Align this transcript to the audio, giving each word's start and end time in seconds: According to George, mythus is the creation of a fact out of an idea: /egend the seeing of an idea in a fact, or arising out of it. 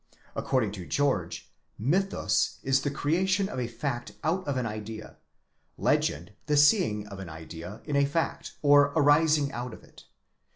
According 0.35 0.71
to 0.71 0.85
George, 0.87 1.51
mythus 1.79 2.57
is 2.63 2.81
the 2.81 2.89
creation 2.89 3.47
of 3.47 3.59
a 3.59 3.67
fact 3.67 4.13
out 4.23 4.47
of 4.47 4.57
an 4.57 4.65
idea: 4.65 5.17
/egend 5.77 6.29
the 6.47 6.57
seeing 6.57 7.05
of 7.05 7.19
an 7.19 7.29
idea 7.29 7.81
in 7.85 7.95
a 7.95 8.05
fact, 8.05 8.53
or 8.63 8.85
arising 8.95 9.51
out 9.51 9.75
of 9.75 9.83
it. 9.83 10.05